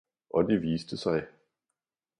[0.29, 1.27] Og det viste sig.